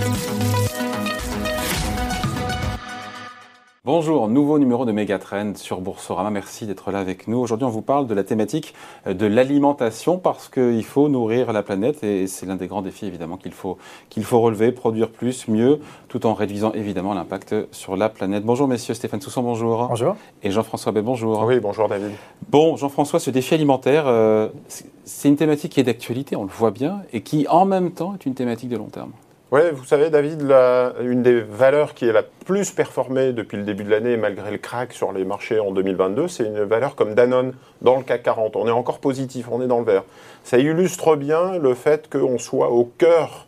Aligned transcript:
Thank 0.00 0.42
you. 0.42 0.47
Bonjour, 3.90 4.28
nouveau 4.28 4.58
numéro 4.58 4.84
de 4.84 4.92
Megatrend 4.92 5.54
sur 5.54 5.80
Boursorama. 5.80 6.28
Merci 6.28 6.66
d'être 6.66 6.90
là 6.90 6.98
avec 6.98 7.26
nous. 7.26 7.38
Aujourd'hui, 7.38 7.64
on 7.64 7.70
vous 7.70 7.80
parle 7.80 8.06
de 8.06 8.12
la 8.12 8.22
thématique 8.22 8.74
de 9.06 9.24
l'alimentation 9.24 10.18
parce 10.18 10.50
qu'il 10.50 10.84
faut 10.84 11.08
nourrir 11.08 11.54
la 11.54 11.62
planète 11.62 12.04
et 12.04 12.26
c'est 12.26 12.44
l'un 12.44 12.56
des 12.56 12.66
grands 12.66 12.82
défis 12.82 13.06
évidemment 13.06 13.38
qu'il 13.38 13.52
faut, 13.52 13.78
qu'il 14.10 14.24
faut 14.24 14.42
relever, 14.42 14.72
produire 14.72 15.08
plus, 15.08 15.48
mieux, 15.48 15.80
tout 16.08 16.26
en 16.26 16.34
réduisant 16.34 16.72
évidemment 16.72 17.14
l'impact 17.14 17.54
sur 17.72 17.96
la 17.96 18.10
planète. 18.10 18.44
Bonjour 18.44 18.68
messieurs, 18.68 18.92
Stéphane 18.92 19.22
Sousson, 19.22 19.42
bonjour. 19.42 19.88
Bonjour. 19.88 20.16
Et 20.42 20.50
Jean-François 20.50 20.92
Bay, 20.92 21.00
bonjour. 21.00 21.44
Oui, 21.44 21.58
bonjour 21.58 21.88
David. 21.88 22.10
Bon, 22.50 22.76
Jean-François, 22.76 23.20
ce 23.20 23.30
défi 23.30 23.54
alimentaire, 23.54 24.04
euh, 24.06 24.50
c'est 25.04 25.28
une 25.30 25.36
thématique 25.36 25.72
qui 25.72 25.80
est 25.80 25.84
d'actualité, 25.84 26.36
on 26.36 26.42
le 26.42 26.50
voit 26.50 26.72
bien, 26.72 27.04
et 27.14 27.22
qui 27.22 27.48
en 27.48 27.64
même 27.64 27.92
temps 27.92 28.12
est 28.12 28.26
une 28.26 28.34
thématique 28.34 28.68
de 28.68 28.76
long 28.76 28.90
terme. 28.90 29.12
Oui, 29.50 29.62
vous 29.72 29.86
savez, 29.86 30.10
David, 30.10 30.42
une 31.00 31.22
des 31.22 31.40
valeurs 31.40 31.94
qui 31.94 32.06
est 32.06 32.12
la 32.12 32.22
plus 32.22 32.70
performée 32.70 33.32
depuis 33.32 33.56
le 33.56 33.62
début 33.62 33.82
de 33.82 33.88
l'année, 33.88 34.18
malgré 34.18 34.50
le 34.50 34.58
crack 34.58 34.92
sur 34.92 35.10
les 35.10 35.24
marchés 35.24 35.58
en 35.58 35.70
2022, 35.70 36.28
c'est 36.28 36.44
une 36.44 36.64
valeur 36.64 36.94
comme 36.94 37.14
Danone 37.14 37.54
dans 37.80 37.96
le 37.96 38.02
CAC 38.02 38.24
40. 38.24 38.56
On 38.56 38.68
est 38.68 38.70
encore 38.70 38.98
positif, 38.98 39.48
on 39.50 39.62
est 39.62 39.66
dans 39.66 39.78
le 39.78 39.86
vert. 39.86 40.04
Ça 40.44 40.58
illustre 40.58 41.16
bien 41.16 41.56
le 41.56 41.72
fait 41.72 42.10
qu'on 42.10 42.36
soit 42.36 42.68
au 42.68 42.84
cœur 42.84 43.46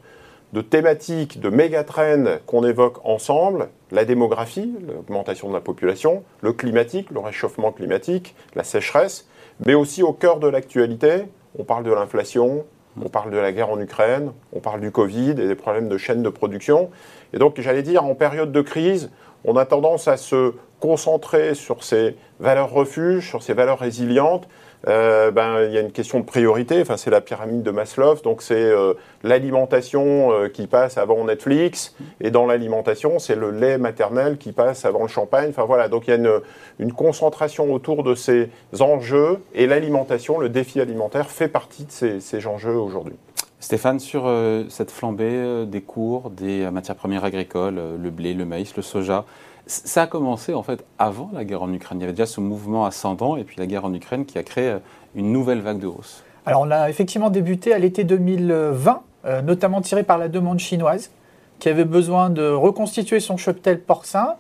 de 0.55 0.63
thématiques, 0.63 1.39
de 1.39 1.51
mégatrends 1.51 2.39
qu'on 2.47 2.65
évoque 2.65 2.97
ensemble, 3.05 3.69
la 3.91 4.07
démographie, 4.07 4.73
l'augmentation 4.89 5.51
de 5.51 5.53
la 5.53 5.61
population, 5.61 6.23
le 6.41 6.55
climatique, 6.55 7.11
le 7.11 7.21
réchauffement 7.21 7.73
climatique, 7.73 8.35
la 8.55 8.65
sécheresse, 8.65 9.29
mais 9.67 9.75
aussi 9.75 10.03
au 10.03 10.15
cœur 10.15 10.39
de 10.39 10.49
l'actualité, 10.49 11.25
on 11.59 11.65
parle 11.65 11.85
de 11.85 11.93
l'inflation, 11.93 12.65
on 13.01 13.09
parle 13.09 13.31
de 13.31 13.39
la 13.39 13.53
guerre 13.53 13.71
en 13.71 13.81
Ukraine, 13.81 14.33
on 14.53 14.61
parle 14.61 14.81
du 14.81 14.91
Covid 14.91 15.31
et 15.31 15.35
des 15.35 15.55
problèmes 15.55 15.89
de 15.89 15.99
chaîne 15.99 16.23
de 16.23 16.29
production. 16.29 16.91
Et 17.33 17.39
donc, 17.39 17.61
j'allais 17.61 17.83
dire, 17.83 18.05
en 18.05 18.15
période 18.15 18.53
de 18.53 18.61
crise, 18.61 19.11
on 19.45 19.57
a 19.57 19.65
tendance 19.65 20.09
à 20.09 20.17
se 20.17 20.55
concentrer 20.81 21.55
sur 21.55 21.85
ces 21.85 22.17
valeurs 22.41 22.71
refuges, 22.71 23.29
sur 23.29 23.43
ces 23.43 23.53
valeurs 23.53 23.79
résilientes, 23.79 24.49
euh, 24.89 25.31
ben, 25.31 25.65
il 25.65 25.73
y 25.73 25.79
a 25.79 25.81
une 25.81 25.93
question 25.93 26.21
de 26.21 26.25
priorité. 26.25 26.81
Enfin, 26.81 26.97
c'est 26.97 27.11
la 27.11 27.21
pyramide 27.21 27.63
de 27.63 27.71
Maslow. 27.71 28.17
Donc, 28.23 28.43
c'est 28.43 28.55
euh, 28.55 28.95
l'alimentation 29.23 30.33
euh, 30.33 30.49
qui 30.49 30.67
passe 30.67 30.97
avant 30.99 31.25
Netflix. 31.25 31.95
Et 32.21 32.31
dans 32.31 32.47
l'alimentation, 32.47 33.19
c'est 33.19 33.37
le 33.37 33.51
lait 33.51 33.79
maternel 33.79 34.39
qui 34.39 34.53
passe 34.53 34.85
avant 34.85 35.03
le 35.03 35.09
champagne. 35.09 35.51
Enfin, 35.51 35.65
voilà. 35.65 35.89
Donc, 35.89 36.09
il 36.09 36.11
y 36.11 36.27
a 36.27 36.41
une, 36.79 36.93
concentration 36.93 37.73
autour 37.73 38.03
de 38.03 38.15
ces 38.15 38.51
enjeux. 38.81 39.39
Et 39.55 39.67
l'alimentation, 39.67 40.39
le 40.39 40.49
défi 40.49 40.81
alimentaire, 40.81 41.31
fait 41.31 41.49
partie 41.49 41.85
de 41.85 42.21
ces 42.21 42.47
enjeux 42.47 42.75
aujourd'hui. 42.75 43.15
Stéphane, 43.59 44.01
sur 44.01 44.31
cette 44.69 44.91
flambée 44.91 45.67
des 45.67 45.83
cours 45.83 46.31
des 46.31 46.69
matières 46.71 46.97
premières 46.97 47.25
agricoles, 47.25 47.79
le 48.03 48.11
blé, 48.11 48.33
le 48.33 48.47
maïs, 48.47 48.75
le 48.75 48.83
soja, 48.83 49.25
ça 49.67 50.03
a 50.03 50.07
commencé 50.07 50.55
en 50.55 50.63
fait 50.63 50.85
avant 50.99 51.31
la 51.33 51.45
guerre 51.45 51.63
en 51.63 51.73
Ukraine. 51.73 51.99
Il 51.99 52.03
y 52.03 52.05
avait 52.05 52.13
déjà 52.13 52.27
ce 52.27 52.41
mouvement 52.41 52.85
ascendant 52.85 53.37
et 53.37 53.45
puis 53.45 53.57
la 53.59 53.67
guerre 53.67 53.85
en 53.85 53.95
Ukraine 53.95 54.25
qui 54.25 54.39
a 54.39 54.43
créé 54.43 54.69
euh, 54.69 54.79
une 55.15 55.33
nouvelle 55.33 55.61
vague 55.61 55.79
de 55.79 55.87
hausse. 55.87 56.25
Alors 56.47 56.63
on 56.63 56.71
a 56.71 56.89
effectivement 56.89 57.31
débuté 57.31 57.73
à 57.73 57.79
l'été 57.79 58.05
2020, 58.05 59.03
euh, 59.25 59.43
notamment 59.43 59.81
tiré 59.81 60.03
par 60.03 60.19
la 60.19 60.29
demande 60.29 60.59
chinoise, 60.59 61.11
qui 61.59 61.69
avait 61.69 61.85
besoin 61.85 62.31
de 62.31 62.49
reconstituer 62.49 63.21
son 63.21 63.37
cheptel 63.37 63.81
porcin 63.81 64.35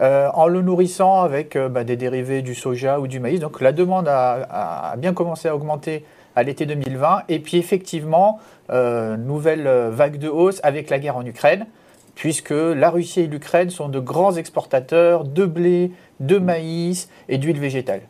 euh, 0.00 0.28
en 0.32 0.46
le 0.46 0.62
nourrissant 0.62 1.22
avec 1.22 1.58
bah, 1.58 1.84
des 1.84 1.96
dérivés 1.96 2.42
du 2.42 2.54
soja 2.54 3.00
ou 3.00 3.06
du 3.06 3.20
maïs. 3.20 3.40
Donc 3.40 3.60
la 3.60 3.72
demande 3.72 4.08
a, 4.08 4.94
bien 4.96 5.12
commencé 5.12 5.48
à 5.48 5.54
augmenter 5.54 6.04
à 6.36 6.42
l'été 6.42 6.64
2020. 6.64 7.24
Et 7.28 7.40
puis 7.40 7.58
effectivement, 7.58 8.38
nouvelle 8.70 9.68
vague 9.90 10.18
de 10.18 10.28
hausse 10.28 10.60
avec 10.62 10.88
la 10.88 11.00
guerre 11.00 11.16
en 11.16 11.26
Ukraine 11.26 11.66
puisque 12.14 12.50
la 12.50 12.90
Russie 12.90 13.20
et 13.20 13.26
l'Ukraine 13.26 13.70
sont 13.70 13.88
de 13.88 13.98
grands 13.98 14.36
exportateurs 14.36 15.24
de 15.24 15.46
blé, 15.46 15.92
de 16.20 16.38
maïs 16.38 17.08
et 17.28 17.38
d'huile 17.38 17.58
végétale. 17.58 18.02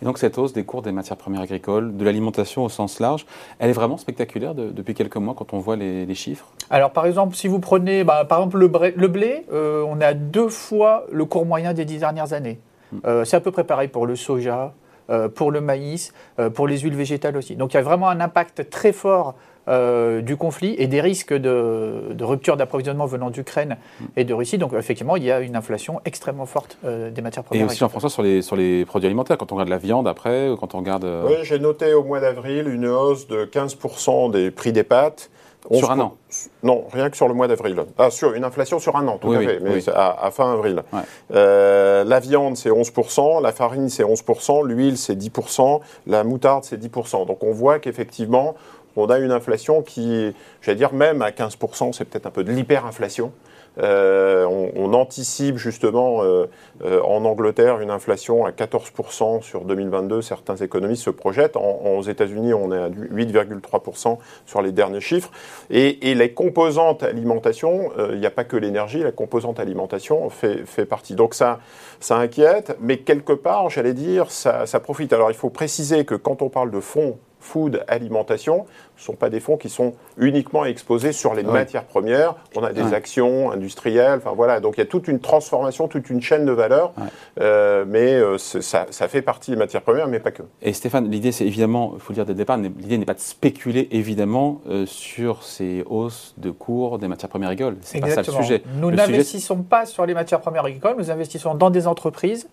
Et 0.00 0.04
donc 0.04 0.18
cette 0.18 0.38
hausse 0.38 0.52
des 0.52 0.64
cours 0.64 0.82
des 0.82 0.92
matières 0.92 1.16
premières 1.16 1.42
agricoles, 1.42 1.96
de 1.96 2.04
l'alimentation 2.04 2.64
au 2.64 2.68
sens 2.68 3.00
large, 3.00 3.26
elle 3.58 3.70
est 3.70 3.74
vraiment 3.74 3.96
spectaculaire 3.96 4.54
depuis 4.54 4.94
quelques 4.94 5.16
mois 5.16 5.34
quand 5.36 5.52
on 5.54 5.58
voit 5.58 5.76
les, 5.76 6.14
chiffres? 6.14 6.52
Alors 6.70 6.92
par 6.92 7.06
exemple, 7.06 7.34
si 7.34 7.48
vous 7.48 7.58
prenez 7.58 8.04
bah, 8.04 8.24
par 8.24 8.38
exemple 8.38 8.58
le, 8.58 8.68
blé, 9.08 9.44
euh, 9.52 9.84
on 9.88 10.00
a 10.00 10.14
deux 10.14 10.48
fois 10.48 11.04
le 11.10 11.24
cours 11.24 11.46
moyen 11.46 11.74
des 11.74 11.84
dix 11.84 11.98
dernières 11.98 12.32
années. 12.32 12.60
Hmm. 12.92 12.98
Euh, 13.06 13.24
c'est 13.24 13.36
à 13.36 13.40
peu 13.40 13.50
près 13.50 13.64
pareil 13.64 13.88
pour 13.88 14.06
le 14.06 14.16
soja, 14.16 14.72
euh, 15.10 15.28
pour 15.28 15.50
le 15.50 15.60
maïs, 15.60 16.12
pour 16.54 16.68
les 16.68 16.78
huiles 16.78 16.96
végétales 16.96 17.36
aussi. 17.36 17.56
Donc 17.56 17.74
il 17.74 17.76
y 17.76 17.80
a 17.80 17.82
vraiment 17.82 18.08
un 18.08 18.20
impact 18.20 18.70
très 18.70 18.92
fort 18.92 19.34
euh, 19.68 20.22
du 20.22 20.36
conflit 20.36 20.74
et 20.78 20.86
des 20.86 21.02
risques 21.02 21.34
de, 21.34 22.16
rupture 22.20 22.56
d'approvisionnement 22.56 23.04
venant 23.04 23.28
d'Ukraine 23.28 23.76
et 24.16 24.24
de 24.24 24.32
Russie. 24.32 24.56
Donc 24.56 24.72
effectivement, 24.72 25.16
il 25.16 25.24
y 25.24 25.30
a 25.30 25.40
une 25.40 25.56
inflation 25.56 26.00
extrêmement 26.06 26.46
forte 26.46 26.78
euh, 26.84 27.10
des 27.10 27.20
matières 27.20 27.44
premières. 27.44 27.64
Et 27.64 27.66
aussi, 27.66 27.78
Jean-François, 27.78 28.08
sur 28.08 28.22
les, 28.22 28.40
sur 28.40 28.56
les 28.56 28.86
produits 28.86 29.06
alimentaires, 29.06 29.36
quand 29.36 29.52
on 29.52 29.56
regarde 29.56 29.68
la 29.68 29.78
viande 29.78 30.08
après, 30.08 30.48
quand 30.58 30.74
on 30.74 30.78
regarde... 30.78 31.04
Euh, 31.04 31.26
oui, 31.28 31.34
j'ai 31.42 31.58
noté 31.58 31.92
au 31.92 32.02
mois 32.02 32.20
d'avril 32.20 32.66
une 32.68 32.86
hausse 32.86 33.28
de 33.28 33.44
15% 33.44 34.30
des 34.30 34.50
prix 34.50 34.72
des 34.72 34.84
pâtes. 34.84 35.30
Sur 35.70 35.90
un 35.90 36.00
an 36.00 36.16
Non, 36.62 36.84
rien 36.90 37.10
que 37.10 37.16
sur 37.16 37.28
le 37.28 37.34
mois 37.34 37.46
d'avril. 37.46 37.76
Ah, 37.98 38.10
sur 38.10 38.32
une 38.32 38.44
inflation 38.44 38.78
sur 38.78 38.96
un 38.96 39.06
an, 39.06 39.18
tout 39.18 39.32
à 39.32 39.40
fait, 39.40 39.60
mais 39.60 39.86
à, 39.90 40.30
fin 40.30 40.50
avril. 40.50 40.82
la 41.28 42.20
viande, 42.20 42.56
c'est 42.56 42.70
11%, 42.70 43.42
la 43.42 43.52
farine, 43.52 43.90
c'est 43.90 44.04
11%, 44.04 44.66
l'huile, 44.66 44.96
c'est 44.96 45.14
10%, 45.14 45.80
la 46.06 46.24
moutarde, 46.24 46.64
c'est 46.64 46.82
10%. 46.82 47.26
Donc 47.26 47.42
on 47.42 47.52
voit 47.52 47.80
qu'effectivement, 47.80 48.54
on 48.98 49.10
a 49.10 49.18
une 49.18 49.32
inflation 49.32 49.82
qui, 49.82 50.34
j'allais 50.60 50.76
dire 50.76 50.92
même 50.92 51.22
à 51.22 51.30
15%, 51.30 51.92
c'est 51.92 52.04
peut-être 52.04 52.26
un 52.26 52.30
peu 52.30 52.44
de 52.44 52.52
l'hyperinflation. 52.52 53.32
Euh, 53.80 54.44
on, 54.74 54.92
anticipe 54.94 55.58
justement 55.58 56.24
euh, 56.24 56.46
euh, 56.84 57.00
en 57.02 57.24
Angleterre 57.24 57.80
une 57.80 57.90
inflation 57.90 58.44
à 58.44 58.50
14% 58.50 59.42
sur 59.42 59.64
2022. 59.64 60.22
Certains 60.22 60.56
économistes 60.56 61.04
se 61.04 61.10
projettent. 61.10 61.56
En, 61.56 61.80
aux 61.84 62.02
États-Unis, 62.02 62.54
on 62.54 62.72
est 62.72 62.78
à 62.78 62.88
8,3% 62.88 64.18
sur 64.46 64.62
les 64.62 64.72
derniers 64.72 65.00
chiffres. 65.00 65.30
Et, 65.70 65.98
les 66.14 66.32
composantes 66.32 67.02
alimentation, 67.02 67.92
il 68.10 68.18
n'y 68.18 68.26
a 68.26 68.30
pas 68.30 68.44
que 68.44 68.56
l'énergie, 68.56 69.00
la 69.00 69.12
composante 69.12 69.60
alimentation 69.60 70.28
fait, 70.30 70.84
partie. 70.86 71.14
Donc 71.14 71.34
ça, 71.34 71.60
ça 72.00 72.16
inquiète, 72.16 72.76
mais 72.80 72.98
quelque 72.98 73.34
part, 73.34 73.70
j'allais 73.70 73.92
dire, 73.92 74.30
ça, 74.30 74.66
ça 74.66 74.80
profite. 74.80 75.12
Alors 75.12 75.30
il 75.30 75.36
faut 75.36 75.50
préciser 75.50 76.04
que 76.04 76.14
quand 76.14 76.42
on 76.42 76.48
parle 76.48 76.70
de 76.70 76.80
fonds 76.80 77.18
food, 77.40 77.84
alimentation, 77.88 78.66
ce 78.96 79.02
ne 79.02 79.06
sont 79.06 79.14
pas 79.14 79.30
des 79.30 79.38
fonds 79.38 79.56
qui 79.56 79.68
sont 79.68 79.94
uniquement 80.16 80.64
exposés 80.64 81.12
sur 81.12 81.34
les 81.34 81.44
matières 81.44 81.84
premières. 81.84 82.34
On 82.56 82.64
a 82.64 82.72
des 82.72 82.94
actions 82.94 83.52
industrielles, 83.52 84.18
enfin 84.18 84.32
voilà. 84.34 84.58
Donc 84.60 84.74
il 84.76 84.80
y 84.80 84.82
a 84.82 84.86
toute 84.86 85.06
une 85.06 85.20
transformation, 85.20 85.86
toute 85.86 86.10
une 86.10 86.20
chaîne 86.20 86.44
de 86.44 86.52
valeur, 86.52 86.92
euh, 87.40 87.84
mais 87.86 88.14
euh, 88.14 88.38
ça, 88.38 88.86
fait 89.08 89.22
partie 89.22 89.52
des 89.52 89.56
matières 89.56 89.82
premières, 89.82 90.08
mais 90.08 90.18
pas 90.18 90.32
que. 90.32 90.42
Et 90.62 90.72
Stéphane, 90.72 91.08
l'idée, 91.10 91.30
c'est 91.30 91.46
évidemment, 91.46 91.92
il 91.94 92.00
faut 92.00 92.12
le 92.12 92.16
dire 92.16 92.24
dès 92.26 92.32
le 92.32 92.38
départ, 92.38 92.56
l'idée 92.56 92.98
n'est 92.98 93.04
pas 93.04 93.14
de 93.14 93.20
spéculer 93.20 93.88
évidemment 93.92 94.60
euh, 94.68 94.84
sur 94.84 95.44
ces 95.44 95.84
hausses 95.88 96.34
de 96.38 96.50
cours 96.50 96.98
des 96.98 97.06
matières 97.06 97.30
premières 97.30 97.50
agricoles. 97.50 97.76
C'est 97.82 98.00
pas 98.00 98.10
ça 98.10 98.22
le 98.22 98.32
sujet. 98.32 98.62
Nous 98.80 98.90
n'investissons 98.90 99.62
pas 99.62 99.86
sur 99.86 100.06
les 100.06 100.14
matières 100.14 100.40
premières 100.40 100.64
agricoles, 100.64 100.96
nous 100.98 101.10
investissons 101.10 101.54
dans 101.54 101.70
des 101.70 101.86
entreprises 101.86 102.48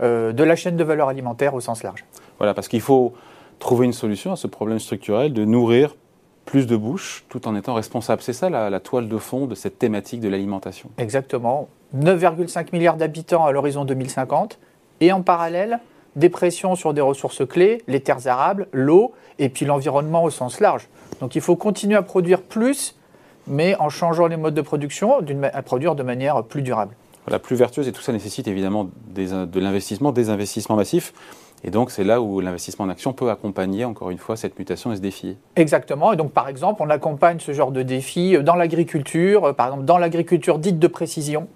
de 0.00 0.42
la 0.42 0.56
chaîne 0.56 0.78
de 0.78 0.84
valeur 0.84 1.10
alimentaire 1.10 1.52
au 1.52 1.60
sens 1.60 1.82
large. 1.82 2.06
Voilà, 2.38 2.54
parce 2.54 2.68
qu'il 2.68 2.80
faut 2.80 3.12
trouver 3.60 3.86
une 3.86 3.92
solution 3.92 4.32
à 4.32 4.36
ce 4.36 4.48
problème 4.48 4.80
structurel 4.80 5.32
de 5.32 5.44
nourrir 5.44 5.94
plus 6.44 6.66
de 6.66 6.76
bouches 6.76 7.24
tout 7.28 7.46
en 7.46 7.54
étant 7.54 7.74
responsable. 7.74 8.22
C'est 8.22 8.32
ça 8.32 8.50
la, 8.50 8.80
toile 8.80 9.08
de 9.08 9.18
fond 9.18 9.46
de 9.46 9.54
cette 9.54 9.78
thématique 9.78 10.20
de 10.20 10.28
l'alimentation. 10.28 10.90
Exactement. 10.98 11.68
9,5 11.96 12.68
milliards 12.72 12.96
d'habitants 12.96 13.46
à 13.46 13.52
l'horizon 13.52 13.84
2050 13.84 14.58
et 15.00 15.12
en 15.12 15.22
parallèle 15.22 15.78
des 16.16 16.28
pressions 16.28 16.74
sur 16.74 16.92
des 16.92 17.00
ressources 17.00 17.46
clés, 17.46 17.82
les 17.86 18.00
terres 18.00 18.26
arables, 18.26 18.66
l'eau 18.72 19.12
et 19.38 19.48
puis 19.48 19.64
l'environnement 19.64 20.24
au 20.24 20.30
sens 20.30 20.58
large. 20.58 20.88
Donc 21.20 21.36
il 21.36 21.40
faut 21.40 21.54
continuer 21.54 21.94
à 21.94 22.02
produire 22.02 22.42
plus, 22.42 22.96
mais 23.46 23.76
en 23.78 23.90
changeant 23.90 24.26
les 24.26 24.36
modes 24.36 24.54
de 24.54 24.62
production, 24.62 25.14
à 25.52 25.62
produire 25.62 25.94
de 25.94 26.02
manière 26.02 26.42
plus 26.42 26.62
durable. 26.62 26.96
La 27.28 27.38
plus 27.38 27.54
vertueuse 27.54 27.86
et 27.86 27.92
tout 27.92 28.02
ça 28.02 28.12
nécessite 28.12 28.48
évidemment 28.48 28.90
de 29.14 29.60
l'investissement, 29.60 30.10
des 30.10 30.30
investissements 30.30 30.74
massifs. 30.74 31.12
Et 31.62 31.70
donc, 31.70 31.90
c'est 31.90 32.04
là 32.04 32.22
où 32.22 32.40
l'investissement 32.40 32.86
en 32.86 32.88
action 32.88 33.12
peut 33.12 33.30
accompagner, 33.30 33.84
encore 33.84 34.10
une 34.10 34.18
fois, 34.18 34.36
cette 34.36 34.58
mutation 34.58 34.92
et 34.92 34.96
ce 34.96 35.00
défi. 35.00 35.36
Exactement. 35.56 36.12
Et 36.12 36.16
donc, 36.16 36.32
par 36.32 36.48
exemple, 36.48 36.82
on 36.82 36.88
accompagne 36.88 37.38
ce 37.38 37.52
genre 37.52 37.70
de 37.70 37.82
défi 37.82 38.36
dans 38.42 38.54
l'agriculture, 38.54 39.44
euh, 39.44 39.52
par 39.52 39.66
exemple, 39.66 39.84
dans 39.84 39.98
l'agriculture 39.98 40.58
dite 40.58 40.78
de 40.78 40.86
précision. 40.86 41.48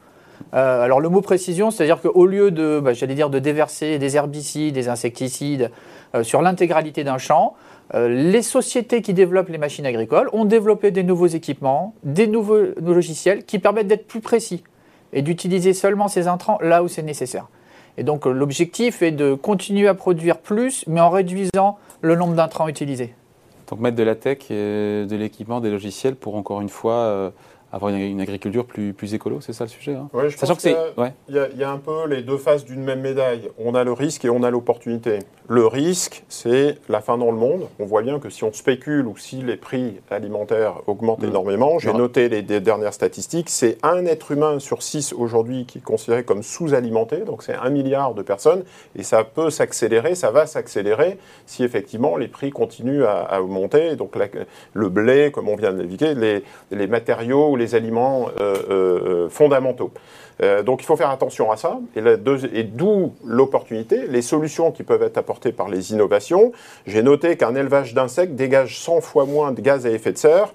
Euh, 0.52 0.82
alors, 0.82 1.00
le 1.00 1.08
mot 1.08 1.22
précision, 1.22 1.70
c'est-à-dire 1.70 2.02
qu'au 2.02 2.26
lieu 2.26 2.50
de, 2.50 2.80
bah, 2.80 2.92
j'allais 2.92 3.14
dire, 3.14 3.30
de 3.30 3.38
déverser 3.38 3.98
des 3.98 4.16
herbicides, 4.16 4.74
des 4.74 4.88
insecticides 4.88 5.70
euh, 6.14 6.22
sur 6.22 6.42
l'intégralité 6.42 7.04
d'un 7.04 7.18
champ, 7.18 7.54
les 7.92 8.40
sociétés 8.40 9.02
qui 9.02 9.12
développent 9.12 9.50
les 9.50 9.58
machines 9.58 9.84
agricoles 9.84 10.30
ont 10.32 10.46
développé 10.46 10.90
des 10.90 11.02
nouveaux 11.02 11.26
équipements, 11.26 11.94
des 12.02 12.26
nouveaux 12.26 12.62
logiciels 12.80 13.44
qui 13.44 13.58
permettent 13.58 13.88
d'être 13.88 14.06
plus 14.06 14.22
précis 14.22 14.64
et 15.12 15.20
d'utiliser 15.20 15.74
seulement 15.74 16.08
ces 16.08 16.26
intrants 16.26 16.56
là 16.62 16.82
où 16.82 16.88
c'est 16.88 17.02
nécessaire. 17.02 17.46
Et 17.96 18.02
donc 18.02 18.26
l'objectif 18.26 19.02
est 19.02 19.12
de 19.12 19.35
continuer 19.35 19.88
à 19.88 19.94
produire 19.94 20.38
plus, 20.38 20.85
mais 20.87 21.00
en 21.00 21.11
réduisant 21.11 21.79
le 22.00 22.17
nombre 22.17 22.35
d'intrants 22.35 22.69
utilisés. 22.69 23.14
Donc 23.69 23.81
mettre 23.81 23.96
de 23.96 24.02
la 24.02 24.14
tech, 24.14 24.49
de 24.50 25.17
l'équipement, 25.17 25.61
des 25.61 25.70
logiciels 25.70 26.17
pour 26.17 26.37
encore 26.37 26.61
une 26.61 26.69
fois 26.69 27.32
avoir 27.75 27.93
une, 27.93 28.21
agriculture 28.21 28.65
plus, 28.67 28.93
plus 28.93 29.15
écolo, 29.15 29.41
c'est 29.41 29.53
ça 29.53 29.65
le 29.65 29.71
sujet 29.71 29.94
hein? 29.94 30.09
Je 30.29 30.37
pense 30.37 30.59
qu'il 30.59 30.76
y, 31.29 31.59
y, 31.59 31.65
a 31.65 31.71
un 31.71 31.79
peu 31.79 32.06
les 32.06 32.23
deux 32.23 32.38
faces 32.38 32.65
d'une 32.65 32.82
même 32.82 33.00
médaille. 33.00 33.50
On 33.59 33.75
a 33.75 33.82
le 33.82 33.93
risque 33.93 34.25
et 34.25 34.31
on 34.31 34.44
a 34.44 34.50
l'opportunité. 34.50 35.19
Le 35.49 35.67
risque, 35.67 36.25
c'est 36.29 36.79
la 36.88 37.00
fin 37.00 37.19
dans 37.19 37.32
le 37.32 37.37
monde. 37.37 37.67
On 37.81 37.85
voit 37.85 38.03
bien 38.03 38.21
que 38.21 38.31
si 38.31 38.44
on 38.44 38.53
spécule 38.53 39.06
ou 39.06 39.17
si 39.17 39.43
les 39.43 39.56
prix 39.56 40.00
alimentaires 40.11 40.75
augmentent 40.87 41.23
mm. 41.23 41.29
énormément, 41.29 41.79
j'ai 41.79 41.93
noté 41.93 42.29
les, 42.29 42.43
dernières 42.43 42.94
statistiques, 42.94 43.50
c'est 43.50 43.79
un 43.82 44.06
être 44.06 44.31
humain 44.31 44.61
sur 44.61 44.82
six 44.82 45.12
aujourd'hui 45.12 45.67
qui 45.67 45.79
est 45.79 45.85
considéré 45.85 46.23
comme 46.23 46.43
sous-alimenté, 46.43 47.19
donc 47.19 47.43
c'est 47.43 47.55
un 47.55 47.71
milliard 47.71 48.15
de 48.15 48.23
personnes, 48.23 48.62
et 48.97 49.03
ça 49.03 49.25
peut 49.25 49.50
s'accélérer, 49.50 50.15
ça 50.15 50.31
va 50.31 50.47
s'accélérer 50.47 51.19
si 51.47 51.65
effectivement 51.65 52.17
les 52.17 52.29
prix 52.29 52.50
continuent 52.50 53.05
à, 53.05 53.43
augmenter. 53.43 53.97
Donc 53.97 54.17
le 54.73 54.88
blé, 54.88 55.32
comme 55.32 55.49
on 55.49 55.56
vient 55.56 55.73
de 55.73 55.81
l'éviter, 55.82 56.15
les, 56.15 56.44
les 56.71 56.87
matériaux 56.87 57.49
ou 57.50 57.56
les 57.56 57.63
aliments 57.72 58.28
euh, 58.40 58.55
euh, 58.70 59.28
fondamentaux. 59.28 59.93
Euh, 60.42 60.62
donc 60.62 60.82
il 60.82 60.86
faut 60.86 60.96
faire 60.96 61.10
attention 61.10 61.50
à 61.50 61.56
ça, 61.56 61.78
et, 61.96 62.62
d'où 62.64 63.12
l'opportunité, 63.25 64.06
les 64.08 64.22
solutions 64.22 64.72
qui 64.72 64.82
peuvent 64.82 65.02
être 65.02 65.19
apportées 65.19 65.52
par 65.52 65.69
les 65.69 65.92
innovations. 65.92 66.52
J'ai 66.86 67.02
noté 67.02 67.36
qu'un 67.36 67.54
élevage 67.54 67.94
d'insectes 67.94 68.34
dégage 68.34 68.78
100 68.81 69.00
fois 69.00 69.26
moins 69.26 69.52
de 69.52 69.60
gaz 69.60 69.86
à 69.86 69.90
effet 69.90 70.12
de 70.12 70.19
serre 70.19 70.52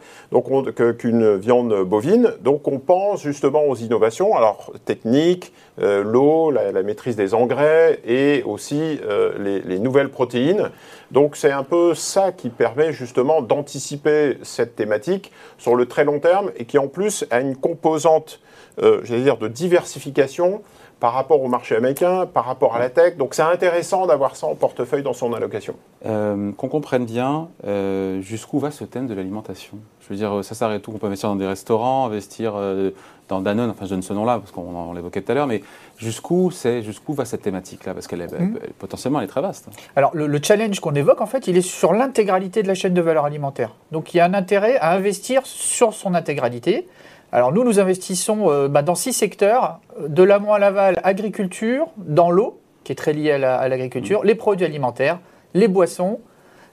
qu'une 0.98 1.38
viande 1.38 1.84
bovine. 1.84 2.34
Donc 2.42 2.68
on 2.68 2.80
pense 2.80 3.24
justement 3.24 3.66
aux 3.66 3.76
innovations, 3.76 4.36
alors 4.36 4.72
techniques, 4.86 5.54
l'eau, 5.78 6.52
la, 6.52 6.84
maîtrise 6.84 7.16
des 7.16 7.34
engrais 7.34 8.00
et 8.06 8.44
aussi 8.46 9.00
les, 9.40 9.62
les, 9.62 9.80
nouvelles 9.80 10.10
protéines. 10.10 10.70
Donc 11.12 11.36
c'est 11.36 11.52
un 11.52 11.64
peu 11.64 11.96
ça 11.96 12.32
qui 12.32 12.50
permet 12.50 12.94
justement 12.94 13.42
d'anticiper 13.42 14.38
cette 14.44 14.76
thématique 14.76 15.32
sur 15.58 15.76
le 15.76 15.86
très 15.86 16.04
long 16.04 16.20
terme 16.20 16.52
et 16.58 16.66
qui 16.66 16.78
en 16.78 16.88
plus 16.88 17.26
a 17.32 17.40
une 17.40 17.56
composante, 17.56 18.40
euh, 18.82 19.02
j'allais 19.04 19.24
dire, 19.24 19.38
de 19.38 19.48
diversification 19.48 20.62
par 21.00 21.14
rapport 21.14 21.42
au 21.42 21.48
marché 21.48 21.76
américain, 21.76 22.26
par 22.26 22.46
rapport 22.46 22.76
à 22.76 22.80
la 22.80 22.90
tech. 22.90 23.16
Donc 23.16 23.34
c'est 23.34 23.42
intéressant 23.42 24.06
d'avoir 24.06 24.36
ça 24.36 24.48
en 24.48 24.56
portefeuille 24.56 25.04
dans 25.04 25.14
son 25.14 25.34
allocation. 25.34 25.76
Euh, 26.06 26.52
qu'on 26.52 26.68
comprenne 26.68 27.06
bien 27.06 27.48
euh, 27.66 28.22
jusqu'où 28.22 28.60
va 28.60 28.72
ce 28.72 28.84
thème 28.84 29.08
de 29.08 29.14
l'alimentation. 29.14 29.78
Je 30.02 30.10
veux 30.10 30.16
dire, 30.18 30.44
ça 30.44 30.56
s'arrête 30.56 30.86
où? 30.88 30.92
On 30.94 30.98
peut 30.98 31.08
investir 31.08 31.30
dans 31.30 31.38
des 31.38 31.48
restaurants, 31.48 32.06
investir 32.06 32.54
euh, 32.56 32.92
dans 33.30 33.40
Danone, 33.40 33.70
enfin 33.70 33.86
je 33.86 33.92
donne 33.92 34.02
ce 34.02 34.12
nom-là 34.12 34.40
parce 34.40 34.52
qu'on 34.52 34.92
l'évoquait 34.94 35.22
tout 35.22 35.32
à 35.32 35.36
l'heure, 35.36 35.48
mais 35.48 35.62
jusqu'où 35.98 36.52
c'est, 36.52 36.82
jusqu'où 36.82 37.14
va 37.14 37.24
cette 37.24 37.44
thématique-là? 37.44 37.94
Parce 37.94 38.08
qu'elle 38.08 38.22
est 38.22 38.34
mmh. 38.34 38.58
potentiellement 38.78 39.20
elle 39.20 39.26
est 39.26 39.30
très 39.30 39.42
vaste. 39.42 39.70
Alors 39.96 40.12
le, 40.14 40.28
le 40.28 40.40
challenge 40.44 40.80
qu'on 40.82 40.96
évoque 40.96 41.22
en 41.22 41.28
fait, 41.28 41.48
il 41.48 41.56
est 41.56 41.62
sur 41.62 41.94
l'intégralité 41.94 42.62
de 42.62 42.68
la 42.68 42.76
chaîne 42.76 42.94
de 42.94 43.02
valeur 43.02 43.24
alimentaire. 43.24 43.76
Donc 43.92 44.14
il 44.14 44.18
y 44.18 44.20
a 44.20 44.26
un 44.26 44.34
intérêt 44.34 44.78
à 44.80 44.94
investir 44.94 45.46
sur 45.46 45.94
son 45.94 46.14
intégralité. 46.14 46.88
Alors 47.32 47.52
nous, 47.52 47.64
nous 47.64 47.80
investissons 47.80 48.50
euh, 48.50 48.68
bah, 48.68 48.82
dans 48.82 48.96
six 48.96 49.14
secteurs, 49.14 49.80
de 50.00 50.24
l'amont 50.24 50.54
à 50.54 50.60
l'aval, 50.60 51.00
agriculture, 51.04 51.88
dans 51.98 52.32
l'eau, 52.32 52.60
qui 52.84 52.92
est 52.92 52.96
très 52.96 53.14
liée 53.14 53.32
à 53.32 53.68
l'agriculture, 53.68 54.24
les 54.24 54.36
produits 54.36 54.66
alimentaires, 54.66 55.20
les 55.54 55.68
boissons, 55.68 56.20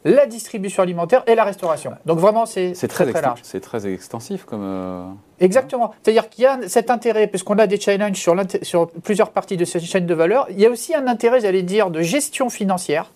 la 0.05 0.27
distribution 0.27 0.83
alimentaire 0.83 1.25
et 1.27 1.35
la 1.35 1.45
restauration. 1.45 1.93
Donc 2.07 2.21
vraiment, 2.21 2.47
c'est 2.47 2.73
très, 2.89 3.11
très, 3.11 3.21
large. 3.21 3.41
C'est 3.43 3.61
très 3.61 3.87
extensif 3.93 4.45
comme... 4.45 4.63
Euh, 4.63 5.05
Exactement. 5.41 5.93
C'est-à-dire 6.01 6.31
qu'il 6.31 6.45
y 6.45 6.47
a 6.47 6.69
cet 6.69 6.91
intérêt, 6.91 7.27
puisqu'on 7.27 7.59
a 7.59 7.67
des 7.67 7.79
challenges 7.79 8.17
sur, 8.17 8.37
sur 8.63 8.89
plusieurs 8.89 9.31
parties 9.31 9.57
de 9.57 9.65
cette 9.65 9.83
chaîne 9.83 10.07
de 10.07 10.15
valeur, 10.15 10.47
il 10.51 10.61
y 10.61 10.67
a 10.67 10.71
aussi 10.71 10.95
un 10.95 11.09
intérêt, 11.09 11.41
j'allais 11.41 11.63
dire, 11.65 11.91
de 11.91 12.03
gestion 12.03 12.49
financière, 12.51 13.13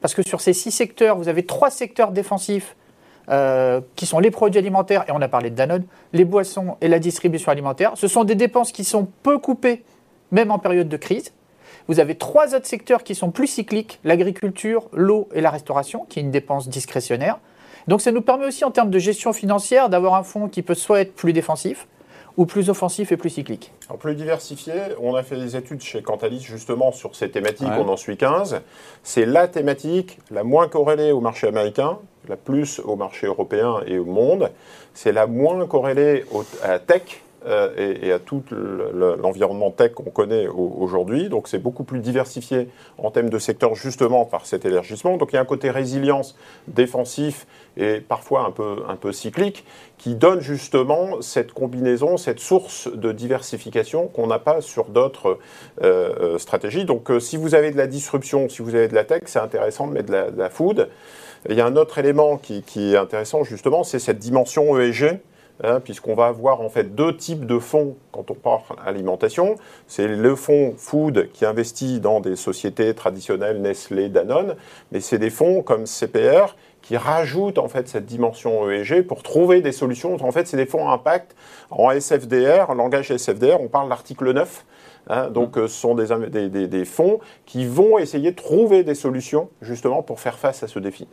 parce 0.00 0.14
que 0.14 0.22
sur 0.22 0.40
ces 0.40 0.54
six 0.54 0.70
secteurs, 0.70 1.18
vous 1.18 1.28
avez 1.28 1.44
trois 1.44 1.70
secteurs 1.70 2.10
défensifs 2.10 2.74
euh, 3.30 3.80
qui 3.96 4.06
sont 4.06 4.18
les 4.18 4.30
produits 4.30 4.58
alimentaires, 4.58 5.04
et 5.08 5.12
on 5.12 5.20
a 5.20 5.28
parlé 5.28 5.50
de 5.50 5.54
Danone, 5.54 5.84
les 6.12 6.24
boissons 6.24 6.76
et 6.80 6.88
la 6.88 6.98
distribution 6.98 7.52
alimentaire. 7.52 7.92
Ce 7.94 8.08
sont 8.08 8.24
des 8.24 8.34
dépenses 8.34 8.72
qui 8.72 8.84
sont 8.84 9.06
peu 9.22 9.38
coupées, 9.38 9.84
même 10.32 10.50
en 10.50 10.58
période 10.58 10.88
de 10.88 10.96
crise. 10.96 11.32
Vous 11.88 12.00
avez 12.00 12.14
trois 12.14 12.54
autres 12.54 12.66
secteurs 12.66 13.04
qui 13.04 13.14
sont 13.14 13.30
plus 13.30 13.46
cycliques, 13.46 14.00
l'agriculture, 14.04 14.88
l'eau 14.92 15.28
et 15.34 15.40
la 15.40 15.50
restauration, 15.50 16.06
qui 16.08 16.18
est 16.18 16.22
une 16.22 16.30
dépense 16.30 16.68
discrétionnaire. 16.68 17.38
Donc 17.88 18.00
ça 18.00 18.12
nous 18.12 18.20
permet 18.20 18.46
aussi 18.46 18.64
en 18.64 18.70
termes 18.70 18.90
de 18.90 18.98
gestion 18.98 19.32
financière 19.32 19.88
d'avoir 19.88 20.14
un 20.14 20.22
fonds 20.22 20.48
qui 20.48 20.62
peut 20.62 20.74
soit 20.74 21.00
être 21.00 21.14
plus 21.14 21.32
défensif, 21.32 21.86
ou 22.36 22.46
plus 22.46 22.70
offensif 22.70 23.12
et 23.12 23.16
plus 23.16 23.30
cyclique 23.30 23.72
plus 23.98 24.14
diversifié, 24.14 24.72
on 25.00 25.14
a 25.14 25.22
fait 25.22 25.36
des 25.36 25.56
études 25.56 25.82
chez 25.82 26.02
Cantalis 26.02 26.40
justement 26.40 26.92
sur 26.92 27.14
ces 27.14 27.30
thématiques, 27.30 27.68
on 27.78 27.88
en 27.88 27.96
suit 27.96 28.16
15. 28.16 28.62
C'est 29.02 29.26
la 29.26 29.48
thématique 29.48 30.18
la 30.30 30.44
moins 30.44 30.68
corrélée 30.68 31.12
au 31.12 31.20
marché 31.20 31.46
américain, 31.46 31.98
la 32.28 32.36
plus 32.36 32.80
au 32.80 32.96
marché 32.96 33.26
européen 33.26 33.80
et 33.86 33.98
au 33.98 34.04
monde. 34.04 34.50
C'est 34.94 35.12
la 35.12 35.26
moins 35.26 35.66
corrélée 35.66 36.24
à 36.62 36.68
la 36.68 36.78
tech, 36.78 37.22
euh, 37.46 37.96
et, 38.02 38.12
à 38.12 38.18
tout 38.18 38.42
l'environnement 38.52 39.70
tech 39.70 39.92
qu'on 39.92 40.10
connaît 40.10 40.46
aujourd'hui. 40.46 41.28
Donc 41.28 41.48
c'est 41.48 41.58
beaucoup 41.58 41.84
plus 41.84 42.00
diversifié 42.00 42.68
en 42.98 43.10
termes 43.10 43.30
de 43.30 43.38
secteur 43.38 43.74
justement 43.74 44.26
par 44.26 44.44
cet 44.44 44.66
élargissement. 44.66 45.16
Donc 45.16 45.32
il 45.32 45.36
y 45.36 45.38
a 45.38 45.42
un 45.42 45.46
côté 45.46 45.70
résilience 45.70 46.36
défensif 46.68 47.46
et 47.76 48.00
parfois 48.00 48.44
un 48.44 48.50
peu, 48.50 48.82
un 48.88 48.96
peu 48.96 49.12
cyclique 49.12 49.64
qui 49.96 50.14
donne 50.14 50.40
justement 50.40 51.22
cette 51.22 51.52
combinaison, 51.52 52.16
cette 52.16 52.40
source 52.40 52.88
de 52.92 53.12
diversification 53.12 54.06
qu'on 54.08 54.26
n'a 54.26 54.38
pas 54.38 54.60
sur 54.60 54.86
d'autres 54.86 55.38
euh, 55.82 56.12
euh, 56.20 56.38
stratégies. 56.38 56.84
Donc 56.84 57.10
si 57.20 57.38
vous 57.38 57.54
avez 57.54 57.70
de 57.70 57.76
la 57.78 57.86
disruption, 57.86 58.48
si 58.48 58.60
vous 58.60 58.74
avez 58.74 58.88
de 58.88 58.94
la 58.94 59.04
tech, 59.04 59.22
c'est 59.26 59.38
intéressant 59.38 59.86
de 59.86 59.92
mettre 59.92 60.08
de 60.08 60.12
la, 60.12 60.30
de 60.30 60.48
food. 60.52 60.88
Il 61.48 61.56
y 61.56 61.62
a 61.62 61.66
un 61.66 61.76
autre 61.76 61.96
élément 61.96 62.36
qui, 62.36 62.62
qui 62.62 62.92
est 62.92 62.98
intéressant 62.98 63.44
justement, 63.44 63.82
c'est 63.82 63.98
cette 63.98 64.18
dimension 64.18 64.78
ESG 64.78 65.20
Hein, 65.62 65.80
puisqu'on 65.80 66.14
va 66.14 66.26
avoir 66.26 66.62
en 66.62 66.70
fait 66.70 66.94
deux 66.94 67.14
types 67.14 67.44
de 67.44 67.58
fonds 67.58 67.96
quand 68.12 68.30
on 68.30 68.34
parle 68.34 68.62
alimentation. 68.86 69.56
C'est 69.86 70.08
le 70.08 70.34
fonds 70.34 70.72
food 70.78 71.28
qui 71.34 71.44
investit 71.44 72.00
dans 72.00 72.20
des 72.20 72.34
sociétés 72.34 72.94
traditionnelles, 72.94 73.60
Nestlé, 73.60 74.08
Danone, 74.08 74.56
mais 74.90 75.00
c'est 75.00 75.18
des 75.18 75.28
fonds 75.28 75.62
comme 75.62 75.84
CPR 75.84 76.56
qui 76.80 76.96
rajoutent 76.96 77.58
en 77.58 77.68
fait 77.68 77.88
cette 77.88 78.06
dimension 78.06 78.70
ESG 78.70 79.02
pour 79.02 79.22
trouver 79.22 79.60
des 79.60 79.72
solutions. 79.72 80.16
En 80.22 80.32
fait, 80.32 80.46
c'est 80.46 80.56
des 80.56 80.64
fonds 80.64 80.88
à 80.88 80.92
impact 80.94 81.36
en 81.70 81.90
SFDR, 81.90 82.70
en 82.70 82.74
langage 82.74 83.10
SFDR, 83.10 83.60
on 83.60 83.68
parle 83.68 83.84
de 83.84 83.90
l'article 83.90 84.32
9. 84.32 84.64
Hein, 85.08 85.28
donc, 85.28 85.58
euh, 85.58 85.68
ce 85.68 85.78
sont 85.78 85.94
des, 85.94 86.48
des, 86.48 86.68
des 86.68 86.84
fonds 86.86 87.20
qui 87.44 87.66
vont 87.66 87.98
essayer 87.98 88.30
de 88.30 88.36
trouver 88.36 88.82
des 88.82 88.94
solutions 88.94 89.50
justement 89.60 90.02
pour 90.02 90.20
faire 90.20 90.38
face 90.38 90.62
à 90.62 90.68
ce 90.68 90.78
défi. 90.78 91.06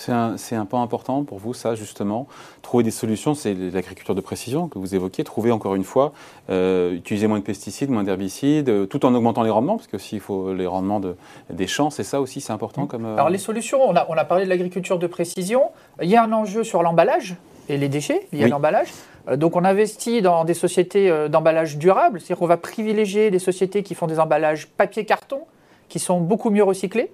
C'est 0.00 0.12
un, 0.12 0.36
un, 0.52 0.64
point 0.64 0.82
important 0.82 1.24
pour 1.24 1.36
vous, 1.36 1.52
ça, 1.52 1.74
justement. 1.74 2.26
Trouver 2.62 2.82
des 2.82 2.90
solutions, 2.90 3.34
c'est 3.34 3.52
l'agriculture 3.52 4.14
de 4.14 4.22
précision 4.22 4.66
que 4.66 4.78
vous 4.78 4.94
évoquiez. 4.94 5.24
Trouver, 5.24 5.52
encore 5.52 5.74
une 5.74 5.84
fois, 5.84 6.14
euh, 6.48 6.94
utiliser 6.94 7.26
moins 7.26 7.38
de 7.38 7.44
pesticides, 7.44 7.90
moins 7.90 8.02
d'herbicides, 8.02 8.70
euh, 8.70 8.86
tout 8.86 9.04
en 9.04 9.14
augmentant 9.14 9.42
les 9.42 9.50
rendements, 9.50 9.76
parce 9.76 9.88
que 9.88 9.98
il 10.12 10.20
faut 10.20 10.54
les 10.54 10.66
rendements 10.66 11.00
de, 11.00 11.16
des 11.50 11.66
champs, 11.66 11.90
c'est 11.90 12.02
ça 12.02 12.22
aussi, 12.22 12.40
c'est 12.40 12.52
important. 12.54 12.86
Comme, 12.86 13.04
euh, 13.04 13.12
Alors, 13.12 13.28
les 13.28 13.36
solutions, 13.36 13.78
on 13.86 13.94
a, 13.94 14.06
on 14.08 14.14
a 14.14 14.24
parlé 14.24 14.44
de 14.44 14.48
l'agriculture 14.48 14.98
de 14.98 15.06
précision. 15.06 15.64
Il 16.00 16.08
y 16.08 16.16
a 16.16 16.24
un 16.24 16.32
enjeu 16.32 16.64
sur 16.64 16.82
l'emballage 16.82 17.36
et 17.68 17.76
les 17.76 17.90
déchets 17.90 18.26
liés 18.32 18.44
à 18.44 18.48
l'emballage. 18.48 18.88
Donc, 19.36 19.54
on 19.54 19.66
investit 19.66 20.22
dans 20.22 20.46
des 20.46 20.54
sociétés 20.54 21.28
d'emballage 21.28 21.76
durable, 21.76 22.20
c'est-à-dire 22.20 22.38
qu'on 22.38 22.46
va 22.46 22.56
privilégier 22.56 23.30
des 23.30 23.38
sociétés 23.38 23.82
qui 23.82 23.94
font 23.94 24.06
des 24.06 24.18
emballages 24.18 24.66
papier-carton, 24.66 25.40
qui 25.90 25.98
sont 25.98 26.20
beaucoup 26.20 26.48
mieux 26.48 26.64
recyclés. 26.64 27.12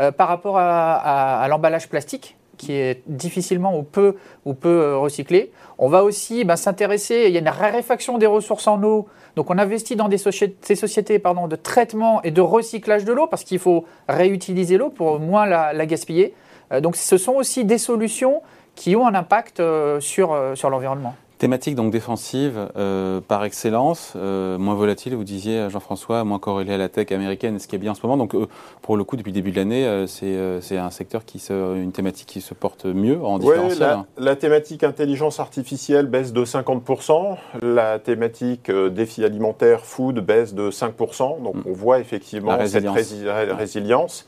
Euh, 0.00 0.10
par 0.10 0.26
rapport 0.26 0.58
à, 0.58 1.46
l'emballage 1.48 1.88
plastique 1.88 2.36
qui 2.56 2.72
est 2.72 3.02
difficilement 3.06 3.78
ou 3.78 3.84
peu, 3.84 4.16
ou 4.44 4.54
peu 4.54 4.68
euh, 4.68 4.96
recyclé. 4.96 5.52
On 5.78 5.88
va 5.88 6.02
aussi 6.02 6.44
bah, 6.44 6.56
s'intéresser, 6.56 7.24
il 7.26 7.32
y 7.32 7.36
a 7.36 7.40
une 7.40 7.48
raréfaction 7.48 8.18
des 8.18 8.26
ressources 8.26 8.66
en 8.66 8.82
eau, 8.82 9.06
donc 9.36 9.50
on 9.50 9.58
investit 9.58 9.94
dans 9.94 10.08
des 10.08 10.18
ces 10.18 10.74
sociétés 10.74 11.18
de 11.18 11.56
traitement 11.56 12.22
et 12.22 12.32
de 12.32 12.40
recyclage 12.40 13.04
de 13.04 13.12
l'eau 13.12 13.28
parce 13.28 13.44
qu'il 13.44 13.60
faut 13.60 13.84
réutiliser 14.08 14.78
l'eau 14.78 14.90
pour 14.90 15.20
moins 15.20 15.46
la, 15.46 15.86
gaspiller. 15.86 16.34
Euh, 16.72 16.80
donc 16.80 16.96
ce 16.96 17.16
sont 17.16 17.34
aussi 17.34 17.64
des 17.64 17.78
solutions 17.78 18.42
qui 18.74 18.96
ont 18.96 19.06
un 19.06 19.14
impact 19.14 19.62
sur, 20.00 20.36
sur 20.56 20.70
l'environnement. 20.70 21.14
Thématique 21.38 21.74
donc 21.74 21.90
défensive 21.90 22.68
euh, 22.76 23.20
par 23.20 23.44
excellence, 23.44 24.12
euh, 24.14 24.56
moins 24.56 24.76
volatile, 24.76 25.16
vous 25.16 25.24
disiez 25.24 25.68
Jean-François, 25.68 26.22
moins 26.22 26.38
corrélée 26.38 26.74
à 26.74 26.78
la 26.78 26.88
tech 26.88 27.10
américaine, 27.10 27.58
ce 27.58 27.66
qui 27.66 27.74
est 27.74 27.78
bien 27.78 27.90
en 27.90 27.94
ce 27.94 28.02
moment. 28.06 28.16
Donc 28.16 28.36
euh, 28.36 28.46
pour 28.82 28.96
le 28.96 29.02
coup, 29.02 29.16
depuis 29.16 29.30
le 29.30 29.34
début 29.34 29.50
de 29.50 29.56
l'année, 29.56 30.04
c'est 30.06 30.76
un 30.76 30.90
secteur 30.90 31.24
qui 31.24 31.40
se, 31.40 31.52
une 31.76 31.90
thématique 31.90 32.28
qui 32.28 32.40
se 32.40 32.54
porte 32.54 32.84
mieux 32.84 33.20
en 33.20 33.40
différentiel. 33.40 33.78
La, 33.80 34.06
la, 34.16 34.36
thématique 34.36 34.84
intelligence 34.84 35.40
artificielle 35.40 36.06
baisse 36.06 36.32
de 36.32 36.44
50%, 36.44 37.36
la 37.62 37.98
thématique 37.98 38.70
défi 38.70 39.24
alimentaire 39.24 39.84
food 39.84 40.20
baisse 40.20 40.54
de 40.54 40.70
5%. 40.70 41.42
Donc 41.42 41.56
mm. 41.56 41.62
on 41.66 41.72
voit 41.72 41.98
effectivement 41.98 42.56
cette 42.64 42.86
résilience 42.86 44.24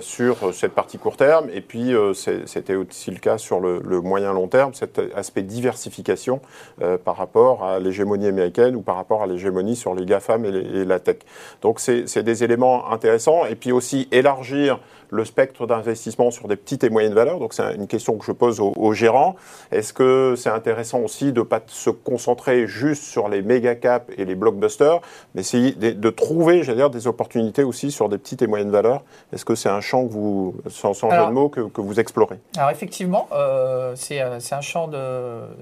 sur 0.00 0.54
cette 0.54 0.72
partie 0.72 0.96
court 0.96 1.18
terme. 1.18 1.48
Et 1.52 1.60
puis 1.60 1.92
c'était 2.46 2.76
aussi 2.76 3.10
le 3.10 3.18
cas 3.18 3.36
sur 3.36 3.60
le, 3.60 3.82
le 3.84 4.00
moyen 4.00 4.32
long 4.32 4.48
terme, 4.48 4.72
cet 4.72 5.02
aspect 5.14 5.42
diversification 5.42 6.13
euh, 6.82 6.96
par 6.98 7.16
rapport 7.16 7.64
à 7.64 7.78
l'hégémonie 7.78 8.26
américaine 8.26 8.76
ou 8.76 8.80
par 8.80 8.96
rapport 8.96 9.22
à 9.22 9.26
l'hégémonie 9.26 9.76
sur 9.76 9.94
les 9.94 10.04
GAFAM 10.04 10.44
et, 10.44 10.48
et 10.48 10.84
la 10.84 10.98
tech. 10.98 11.18
Donc 11.62 11.80
c'est 11.80 12.22
des 12.22 12.44
éléments 12.44 12.90
intéressants. 12.90 13.44
Et 13.46 13.54
puis 13.54 13.72
aussi 13.72 14.08
élargir 14.12 14.78
le 15.14 15.24
spectre 15.24 15.66
d'investissement 15.66 16.30
sur 16.30 16.48
des 16.48 16.56
petites 16.56 16.82
et 16.84 16.90
moyennes 16.90 17.14
valeurs. 17.14 17.38
Donc 17.38 17.54
c'est 17.54 17.74
une 17.74 17.86
question 17.86 18.18
que 18.18 18.24
je 18.24 18.32
pose 18.32 18.60
aux, 18.60 18.92
gérants. 18.92 19.36
Est-ce 19.70 19.92
que 19.92 20.34
c'est 20.36 20.50
intéressant 20.50 21.00
aussi 21.00 21.32
de 21.32 21.40
ne 21.40 21.44
pas 21.44 21.60
se 21.66 21.90
concentrer 21.90 22.66
juste 22.66 23.04
sur 23.04 23.28
les 23.28 23.40
méga 23.40 23.74
caps 23.76 24.12
et 24.18 24.24
les 24.24 24.34
blockbusters, 24.34 25.00
mais 25.34 25.40
essayer 25.42 25.72
de, 25.72 26.10
trouver, 26.10 26.62
j'allais 26.62 26.78
dire, 26.78 26.90
des 26.90 27.06
opportunités 27.06 27.62
aussi 27.62 27.90
sur 27.90 28.08
des 28.08 28.18
petites 28.18 28.42
et 28.42 28.46
moyennes 28.46 28.70
valeurs? 28.70 29.02
Est-ce 29.32 29.44
que 29.44 29.54
c'est 29.54 29.68
un 29.68 29.80
champ 29.80 30.06
que 30.06 30.12
vous, 30.12 30.56
sans, 30.68 30.92
jeu 30.94 31.08
de 31.08 31.32
mots, 31.32 31.48
que, 31.48 31.80
vous 31.80 32.00
explorez? 32.00 32.38
Alors 32.56 32.70
effectivement, 32.70 33.28
euh, 33.32 33.92
c'est 33.96 34.20
un 34.20 34.60
champ 34.60 34.88
de, 34.88 34.98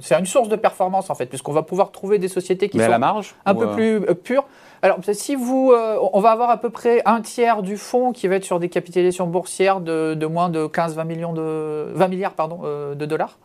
c'est 0.01 0.19
une 0.19 0.27
source 0.27 0.49
de 0.49 0.57
performance 0.57 1.11
en 1.11 1.15
fait, 1.15 1.27
puisqu'on 1.27 1.53
va 1.53 1.63
pouvoir 1.63 1.93
trouver 1.93 2.19
des 2.19 2.29
sociétés 2.29 2.69
qui 2.69 2.79
sont 2.79 2.89
la 2.89 2.99
marge, 2.99 3.35
un 3.45 3.55
peu 3.55 3.71
plus 3.73 4.01
pures. 4.23 4.45
Alors, 4.85 4.99
si 5.13 5.37
vous, 5.37 5.71
euh, 5.71 5.97
on 6.13 6.19
va 6.19 6.33
avoir 6.33 6.51
à 6.51 6.57
peu 6.57 6.69
près 6.69 7.03
un 7.05 7.21
tiers 7.21 7.63
du 7.63 7.77
fonds 7.77 8.11
qui 8.11 8.27
va 8.27 8.35
être 8.35 8.45
sur 8.45 8.59
des 8.59 8.69
capitalisations 8.69 9.29
boursières 9.29 9.81
de, 9.81 10.27
moins 10.27 10.49
de 10.49 10.67
15-20 10.67 11.07
millions 11.07 11.33
de 11.33 11.87
20 11.95 12.09
milliards 12.09 12.35
euh, 12.65 12.97
de 12.97 13.07
dollars. 13.07 13.39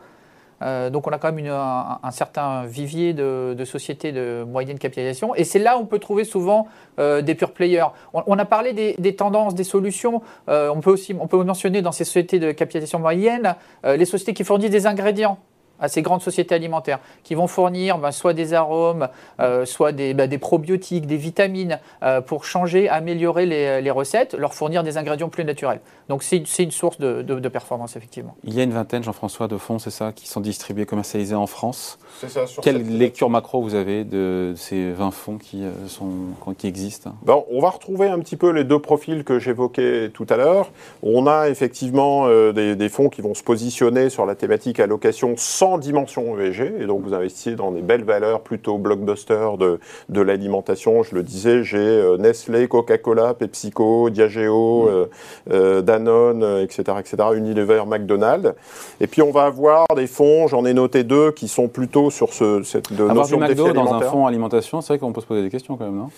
Euh, 0.62 0.90
donc 0.90 1.06
on 1.06 1.12
a 1.12 1.18
quand 1.18 1.32
même 1.32 1.46
un, 1.46 2.10
certain 2.10 2.66
vivier 2.66 3.12
de, 3.12 3.64
sociétés 3.64 4.10
de 4.10 4.44
moyenne 4.48 4.80
capitalisation. 4.80 5.32
Et 5.36 5.44
c'est 5.44 5.60
là 5.60 5.78
où 5.78 5.82
on 5.82 5.86
peut 5.86 6.00
trouver 6.00 6.24
souvent 6.24 6.66
des 6.98 7.34
pure 7.36 7.52
players. 7.52 7.86
On, 8.12 8.36
a 8.36 8.44
parlé 8.44 8.72
des, 8.72 9.14
tendances, 9.14 9.54
des 9.54 9.62
solutions. 9.62 10.22
on 10.48 10.80
peut 10.80 10.90
aussi 10.90 11.14
on 11.20 11.28
peut 11.28 11.40
mentionner 11.44 11.82
dans 11.82 11.92
ces 11.92 12.02
sociétés 12.02 12.40
de 12.40 12.50
capitalisation 12.50 12.98
moyenne 12.98 13.54
les 13.84 14.04
sociétés 14.04 14.34
qui 14.34 14.42
fournissent 14.42 14.70
des 14.70 14.88
ingrédients 14.88 15.38
à 15.80 15.88
ces 15.88 16.02
grandes 16.02 16.22
sociétés 16.22 16.54
alimentaires 16.54 17.00
qui 17.24 17.34
vont 17.34 17.46
fournir 17.46 17.98
ben, 17.98 18.10
soit 18.10 18.34
des 18.34 18.54
arômes, 18.54 19.08
euh, 19.40 19.64
soit 19.64 19.92
des, 19.92 20.14
ben, 20.14 20.28
des, 20.28 20.38
probiotiques, 20.38 21.06
des 21.06 21.16
vitamines 21.16 21.78
euh, 22.02 22.20
pour 22.20 22.44
changer, 22.44 22.88
améliorer 22.88 23.46
les, 23.46 23.80
les, 23.80 23.90
recettes, 23.90 24.34
leur 24.34 24.54
fournir 24.54 24.82
des 24.82 24.96
ingrédients 24.96 25.28
plus 25.28 25.44
naturels. 25.44 25.80
Donc 26.08 26.22
c'est 26.22 26.42
une 26.58 26.70
source 26.70 26.98
de, 26.98 27.22
de, 27.22 27.48
performance 27.48 27.96
effectivement. 27.96 28.34
Il 28.44 28.54
y 28.54 28.60
a 28.60 28.62
une 28.62 28.72
vingtaine, 28.72 29.02
Jean-François, 29.02 29.48
de 29.48 29.56
fonds, 29.56 29.78
c'est 29.78 29.90
ça, 29.90 30.12
qui 30.12 30.28
sont 30.28 30.40
distribués, 30.40 30.86
commercialisés 30.86 31.34
en 31.34 31.46
France? 31.46 31.98
C'est 32.20 32.30
ça. 32.30 32.44
Quelle 32.62 32.98
lecture 32.98 33.30
macro 33.30 33.62
vous 33.62 33.74
avez 33.74 34.04
de 34.04 34.54
ces 34.56 34.90
20 34.92 35.10
fonds 35.10 35.38
qui, 35.38 35.64
euh, 35.64 35.72
sont, 35.86 36.10
qui 36.56 36.66
existent? 36.66 37.12
Ben, 37.22 37.42
On 37.50 37.60
va 37.60 37.70
retrouver 37.70 38.08
un 38.08 38.18
petit 38.18 38.36
peu 38.36 38.50
les 38.50 38.64
deux 38.64 38.78
profils 38.78 39.24
que 39.24 39.38
j'évoquais 39.38 40.10
tout 40.12 40.26
à 40.28 40.36
l'heure. 40.36 40.70
On 41.02 41.26
a 41.26 41.48
effectivement 41.48 42.28
des, 42.52 42.76
des 42.76 42.88
fonds 42.88 43.08
qui 43.08 43.22
vont 43.22 43.34
se 43.34 43.42
positionner 43.42 44.10
sur 44.10 44.26
la 44.26 44.34
thématique 44.34 44.80
allocation 44.80 45.34
sans 45.36 45.67
dimension 45.76 46.38
ESG, 46.38 46.80
et 46.80 46.86
donc 46.86 47.02
vous 47.02 47.12
investissez 47.12 47.56
dans 47.56 47.70
des 47.70 47.82
belles 47.82 48.04
valeurs 48.04 48.40
plutôt 48.40 48.78
blockbuster 48.78 49.58
de, 49.58 49.78
de 50.08 50.20
l'alimentation. 50.22 51.02
Je 51.02 51.14
le 51.14 51.22
disais, 51.22 51.62
j'ai 51.64 51.78
euh, 51.78 52.16
Nestlé, 52.16 52.66
Coca-Cola, 52.68 53.34
PepsiCo, 53.34 54.08
Diageo, 54.08 54.84
mm. 54.84 54.88
euh, 54.88 55.06
euh, 55.50 55.82
Danone, 55.82 56.62
etc., 56.62 56.98
etc., 56.98 57.16
Unilever, 57.34 57.82
McDonald's. 57.86 58.54
Et 59.00 59.06
puis 59.06 59.20
on 59.20 59.30
va 59.30 59.44
avoir 59.44 59.86
des 59.94 60.06
fonds, 60.06 60.46
j'en 60.46 60.64
ai 60.64 60.72
noté 60.72 61.04
deux, 61.04 61.32
qui 61.32 61.48
sont 61.48 61.68
plutôt 61.68 62.10
sur 62.10 62.32
ce, 62.32 62.62
cette 62.62 62.92
de 62.92 63.02
Avoir 63.02 63.16
notion 63.16 63.36
du 63.36 63.42
McDo 63.42 63.72
dans 63.72 63.92
un 63.92 64.00
fonds 64.00 64.26
alimentation, 64.26 64.80
c'est 64.80 64.94
vrai 64.94 64.98
qu'on 64.98 65.12
peut 65.12 65.20
se 65.20 65.26
poser 65.26 65.42
des 65.42 65.50
questions 65.50 65.76
quand 65.76 65.84
même, 65.84 65.96
non? 65.96 66.10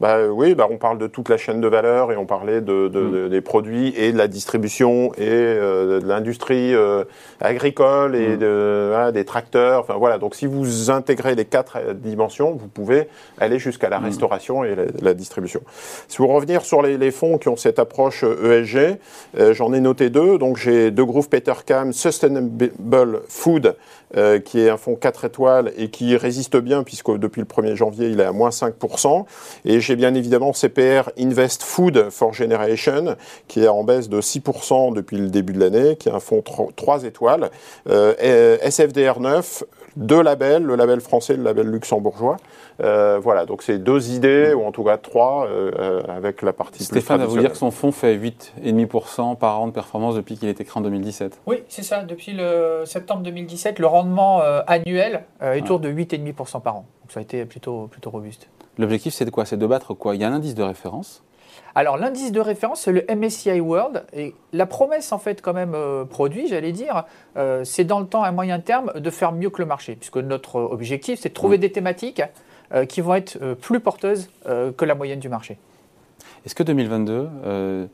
Bah, 0.00 0.26
oui, 0.28 0.54
bah, 0.54 0.68
on 0.70 0.76
parle 0.76 0.98
de 0.98 1.06
toute 1.06 1.28
la 1.30 1.38
chaîne 1.38 1.60
de 1.60 1.68
valeur 1.68 2.12
et 2.12 2.16
on 2.16 2.26
parlait 2.26 2.60
de, 2.60 2.88
mm. 2.88 3.28
des 3.30 3.40
produits 3.40 3.94
et 3.96 4.12
de 4.12 4.18
la 4.18 4.28
distribution 4.28 5.12
et 5.14 5.22
euh, 5.22 6.00
de 6.00 6.06
l'industrie 6.06 6.74
euh, 6.74 7.04
agricole 7.40 8.14
et 8.14 8.36
mm. 8.36 8.38
de, 8.38 9.10
des 9.12 9.24
tracteurs. 9.24 9.80
Enfin 9.80 9.94
voilà. 9.94 10.18
Donc 10.18 10.34
si 10.34 10.46
vous 10.46 10.90
intégrez 10.90 11.34
les 11.34 11.46
quatre 11.46 11.78
euh, 11.78 11.94
dimensions, 11.94 12.52
vous 12.52 12.68
pouvez 12.68 13.08
aller 13.38 13.58
jusqu'à 13.58 13.88
la 13.88 14.00
mm. 14.00 14.04
restauration 14.04 14.64
et 14.64 14.76
la, 15.00 15.14
distribution. 15.14 15.62
Si 16.08 16.18
vous 16.18 16.26
revenir 16.26 16.62
sur 16.62 16.82
les, 16.82 16.98
les, 16.98 17.10
fonds 17.10 17.38
qui 17.38 17.48
ont 17.48 17.56
cette 17.56 17.78
approche 17.78 18.22
ESG, 18.22 18.98
e 19.38 19.52
j'en 19.54 19.72
ai 19.72 19.80
noté 19.80 20.10
deux. 20.10 20.36
Donc 20.36 20.58
j'ai 20.58 20.90
deux 20.90 21.04
groupes 21.04 21.30
Petercam 21.30 21.92
Sustainable 21.94 23.22
Food 23.28 23.76
euh, 24.16 24.38
qui 24.38 24.60
est 24.60 24.70
un 24.70 24.76
fonds 24.76 24.94
4 24.94 25.24
étoiles 25.24 25.72
et 25.76 25.90
qui 25.90 26.16
résiste 26.16 26.56
bien 26.56 26.84
puisque 26.84 27.10
depuis 27.18 27.40
le 27.40 27.46
1er 27.46 27.74
janvier, 27.74 28.08
il 28.08 28.20
est 28.20 28.24
à 28.24 28.30
moins 28.30 28.50
5%. 28.50 29.24
Et 29.64 29.80
j'ai 29.86 29.96
bien 29.96 30.14
évidemment 30.14 30.52
CPR 30.52 31.10
Invest 31.18 31.62
Food 31.62 32.10
for 32.10 32.32
Generation 32.32 33.16
qui 33.46 33.62
est 33.62 33.68
en 33.68 33.84
baisse 33.84 34.08
de 34.08 34.20
6% 34.20 34.94
depuis 34.94 35.16
le 35.16 35.28
début 35.28 35.52
de 35.52 35.60
l'année, 35.60 35.96
qui 35.96 36.08
est 36.08 36.12
un 36.12 36.20
fonds 36.20 36.42
3 36.42 37.04
étoiles. 37.04 37.50
Euh, 37.88 38.58
SFDR 38.62 39.20
9, 39.20 39.64
deux 39.96 40.22
labels, 40.22 40.62
le 40.62 40.76
label 40.76 41.00
français 41.00 41.34
et 41.34 41.36
le 41.36 41.42
label 41.42 41.68
luxembourgeois. 41.68 42.36
Euh, 42.82 43.18
voilà, 43.22 43.46
donc 43.46 43.62
c'est 43.62 43.78
deux 43.78 44.10
idées, 44.10 44.52
ou 44.52 44.64
en 44.64 44.72
tout 44.72 44.84
cas 44.84 44.98
trois, 44.98 45.46
euh, 45.48 46.02
avec 46.08 46.42
la 46.42 46.52
partie 46.52 46.84
Stéphane 46.84 47.20
va 47.20 47.26
vous 47.26 47.38
dire 47.38 47.52
que 47.52 47.56
son 47.56 47.70
fonds 47.70 47.92
fait 47.92 48.16
8,5% 48.16 49.36
par 49.36 49.60
an 49.60 49.68
de 49.68 49.72
performance 49.72 50.14
depuis 50.14 50.36
qu'il 50.36 50.48
été 50.48 50.64
créé 50.64 50.78
en 50.78 50.82
2017. 50.82 51.40
Oui, 51.46 51.62
c'est 51.68 51.82
ça. 51.82 52.02
Depuis 52.02 52.32
le 52.32 52.82
septembre 52.84 53.22
2017, 53.22 53.78
le 53.78 53.86
rendement 53.86 54.42
euh, 54.42 54.60
annuel 54.66 55.24
est 55.40 55.62
autour 55.62 55.80
de 55.80 55.90
8,5% 55.90 56.60
par 56.60 56.76
an. 56.76 56.86
Donc 57.02 57.12
ça 57.12 57.20
a 57.20 57.22
été 57.22 57.44
plutôt, 57.44 57.86
plutôt 57.86 58.10
robuste. 58.10 58.48
L'objectif, 58.78 59.14
c'est 59.14 59.24
de 59.24 59.30
quoi? 59.30 59.44
C'est 59.44 59.56
de 59.56 59.66
battre 59.66 59.94
quoi? 59.94 60.14
Il 60.14 60.20
y 60.20 60.24
a 60.24 60.28
un 60.28 60.32
indice 60.32 60.54
de 60.54 60.62
référence 60.62 61.22
alors 61.76 61.98
l'indice 61.98 62.32
de 62.32 62.40
référence, 62.40 62.80
c'est 62.80 62.92
le 62.92 63.04
MSCI 63.14 63.60
World. 63.60 64.06
Et 64.14 64.34
la 64.54 64.64
promesse, 64.64 65.12
en 65.12 65.18
fait, 65.18 65.42
quand 65.42 65.52
même, 65.52 65.74
euh, 65.74 66.06
produit, 66.06 66.48
j'allais 66.48 66.72
dire, 66.72 67.04
euh, 67.36 67.64
c'est 67.64 67.84
dans 67.84 68.00
le 68.00 68.06
temps, 68.06 68.22
à 68.22 68.32
moyen 68.32 68.60
terme, 68.60 68.92
de 68.96 69.10
faire 69.10 69.32
mieux 69.32 69.50
que 69.50 69.60
le 69.60 69.66
marché. 69.66 69.94
Puisque 69.94 70.16
notre 70.16 70.58
objectif, 70.58 71.20
c'est 71.20 71.28
de 71.28 71.34
trouver 71.34 71.58
mm. 71.58 71.60
des 71.60 71.72
thématiques 71.72 72.22
euh, 72.72 72.86
qui 72.86 73.02
vont 73.02 73.14
être 73.14 73.38
plus 73.60 73.80
porteuses 73.80 74.30
que 74.44 74.84
la 74.86 74.94
moyenne 74.94 75.20
du 75.20 75.28
marché. 75.28 75.58
Est-ce 76.44 76.54
que 76.54 76.62
2022... 76.62 77.88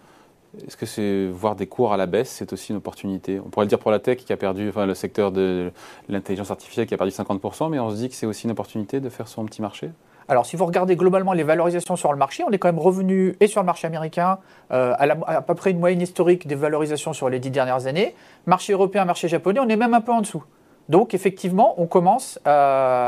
Est-ce 0.67 0.77
que 0.77 0.85
c'est 0.85 1.29
voir 1.29 1.57
des 1.57 1.67
cours 1.67 1.95
à 1.95 1.97
la 1.97 2.05
baisse, 2.05 2.29
c'est 2.29 2.53
aussi 2.53 2.73
une 2.73 2.77
opportunité? 2.77 3.41
On 3.41 3.49
pourrait 3.49 3.65
le 3.65 3.71
dire 3.71 3.79
pour 3.79 3.91
la 3.91 3.99
tech 3.99 4.19
qui 4.19 4.35
a 4.35 4.37
perdu, 4.37 4.69
enfin 4.69 4.85
le 4.85 4.93
secteur 4.93 5.33
de 5.33 5.73
l'intelligence 6.11 6.51
artificielle 6.51 6.87
qui 6.87 6.93
a 6.93 6.99
perdu 6.99 7.11
50%, 7.11 7.71
mais 7.71 7.79
on 7.79 7.89
se 7.89 7.97
dit 7.97 8.11
que 8.11 8.15
c'est 8.15 8.27
aussi 8.27 8.45
une 8.45 8.51
opportunité 8.51 9.01
de 9.01 9.09
faire 9.09 9.29
son 9.29 9.47
petit 9.47 9.63
marché? 9.63 9.89
Alors, 10.33 10.47
si 10.47 10.57
vous 10.57 10.65
regardez 10.65 10.97
globalement 10.97 11.35
les 11.35 11.43
valorisations 11.43 11.95
sur 11.95 12.11
le 12.11 12.17
marché, 12.17 12.43
on 12.43 12.51
est 12.51 12.59
quand 12.59 12.69
même 12.69 12.79
revenu, 12.79 13.37
et 13.41 13.47
sur 13.47 13.61
le 13.61 13.67
marché 13.67 13.87
américain, 13.87 14.39
euh, 14.73 14.95
à, 14.99 15.05
à, 15.31 15.43
peu 15.43 15.55
près 15.55 15.73
une 15.73 15.79
moyenne 15.79 16.01
historique 16.01 16.47
des 16.47 16.55
valorisations 16.55 17.13
sur 17.13 17.29
les 17.29 17.39
dix 17.39 17.51
dernières 17.51 17.87
années. 17.87 18.15
Marché 18.47 18.73
européen, 18.73 19.05
marché 19.05 19.29
japonais, 19.29 19.61
on 19.61 19.69
est 19.69 19.77
même 19.77 19.93
un 19.93 20.01
peu 20.01 20.11
en 20.11 20.23
dessous. 20.23 20.43
Donc, 20.89 21.13
effectivement, 21.13 21.75
on 21.77 21.87
commence 21.87 22.39
euh, 22.47 22.51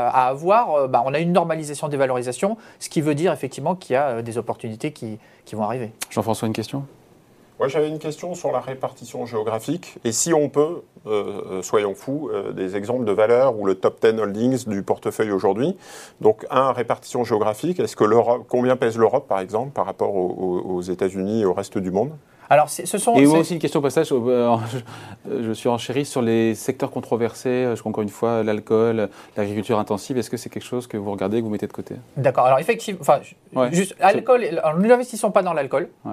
à 0.07 0.27
avoir, 0.27 0.75
euh, 0.75 0.87
bah, 0.87 1.01
on 1.03 1.15
a 1.15 1.19
une 1.19 1.33
normalisation 1.33 1.87
des 1.87 1.97
valorisations, 1.97 2.57
ce 2.77 2.89
qui 2.89 3.01
veut 3.01 3.15
dire 3.15 3.33
effectivement 3.33 3.73
qu'il 3.73 3.95
y 3.95 3.97
a 3.97 4.21
des 4.21 4.37
opportunités 4.37 4.91
qui 4.91 5.17
vont 5.51 5.63
arriver. 5.63 5.93
Jean-François, 6.11 6.47
une 6.47 6.53
question? 6.53 6.85
Moi, 7.57 7.69
j'avais 7.69 7.87
une 7.87 7.99
question 7.99 8.35
sur 8.35 8.51
la 8.51 8.59
répartition 8.59 9.25
géographique. 9.25 9.95
Et 10.03 10.11
si 10.11 10.33
on 10.33 10.49
peut, 10.49 10.81
euh, 11.07 11.41
euh, 11.51 11.61
soyons 11.61 11.95
fous, 11.95 12.29
euh, 12.33 12.51
des 12.51 12.75
exemples 12.75 13.05
de 13.05 13.13
valeurs 13.13 13.57
ou 13.57 13.65
le 13.65 13.75
top 13.75 14.01
10 14.01 14.19
holdings 14.19 14.67
du 14.67 14.83
portefeuille 14.83 15.31
aujourd'hui. 15.31 15.77
Donc, 16.19 16.45
un, 16.51 16.73
répartition 16.73 17.23
géographique. 17.23 17.79
Est-ce 17.79 17.95
que 17.95 18.03
l'Europe, 18.03 18.45
combien 18.49 18.75
pèse 18.75 18.97
l'Europe, 18.97 19.27
par 19.29 19.39
exemple, 19.39 19.71
par 19.71 19.85
rapport 19.85 20.13
aux, 20.15 20.81
États-Unis 20.81 21.41
et 21.41 21.45
au 21.45 21.53
reste 21.53 21.77
du 21.77 21.91
monde? 21.91 22.11
Alors, 22.49 22.69
ce 22.69 22.85
sont, 22.99 23.15
et 23.15 23.25
aussi 23.25 23.53
une 23.53 23.59
question 23.59 23.79
au 23.79 23.83
passage, 23.83 24.09
je, 24.09 25.51
suis 25.53 25.67
enchéri 25.67 26.05
sur 26.05 26.21
les 26.21 26.53
secteurs 26.53 26.91
controversés, 26.91 27.73
je 27.75 27.81
encore 27.85 28.03
une 28.03 28.09
fois 28.09 28.43
l'alcool, 28.43 29.09
l'agriculture 29.35 29.79
intensive, 29.79 30.19
est-ce 30.19 30.29
que 30.29 30.37
c'est 30.37 30.49
quelque 30.49 30.65
chose 30.65 30.85
que 30.85 30.95
vous 30.95 31.09
regardez, 31.09 31.39
que 31.39 31.43
vous 31.43 31.49
mettez 31.49 31.65
de 31.65 31.73
côté? 31.73 31.95
D'accord, 32.17 32.45
alors 32.45 32.59
effectivement, 32.59 33.01
enfin, 33.01 33.19
juste, 33.71 33.95
l'alcool, 33.99 34.45
nous 34.77 34.87
n'investissons 34.87 35.31
pas 35.31 35.41
dans 35.41 35.53
l'alcool, 35.53 35.89
ouais. 36.05 36.11